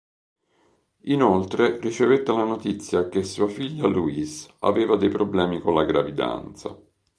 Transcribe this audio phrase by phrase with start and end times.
[1.11, 6.75] Inoltre, ricevette la notizia che sua figlia Louise aveva dei problemi con la gravidanza.